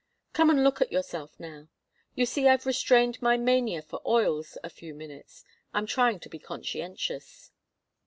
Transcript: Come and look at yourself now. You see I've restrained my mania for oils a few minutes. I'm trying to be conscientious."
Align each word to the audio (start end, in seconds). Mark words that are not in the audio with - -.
Come 0.33 0.49
and 0.49 0.63
look 0.63 0.81
at 0.81 0.91
yourself 0.91 1.39
now. 1.39 1.69
You 2.15 2.25
see 2.25 2.47
I've 2.47 2.65
restrained 2.65 3.21
my 3.21 3.37
mania 3.37 3.83
for 3.83 4.01
oils 4.03 4.57
a 4.63 4.69
few 4.71 4.95
minutes. 4.95 5.45
I'm 5.75 5.85
trying 5.85 6.19
to 6.21 6.27
be 6.29 6.39
conscientious." 6.39 7.51